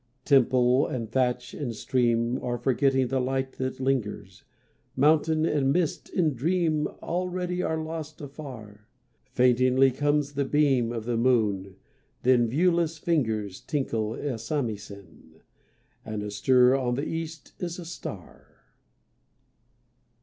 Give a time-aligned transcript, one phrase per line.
[0.25, 4.43] Temple and thatch and stream Are forgetting the light that lingers,
[4.95, 8.87] Mountain and mist in dream Already are lost, afar.
[9.31, 11.75] Faintingly comes the beam Of the moon
[12.23, 15.41] then viewless fingers Tinkle a samisen,
[16.03, 18.47] And astir on the East is a star.